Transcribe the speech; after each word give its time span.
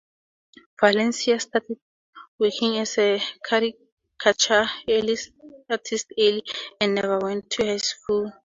Valencia 0.81 1.39
started 1.39 1.77
working 2.39 2.79
as 2.79 2.97
a 2.97 3.21
caricature 3.47 4.67
artist 5.69 6.13
early, 6.17 6.43
and 6.79 6.95
never 6.95 7.19
went 7.19 7.47
to 7.51 7.63
high 7.67 7.77
school. 7.77 8.33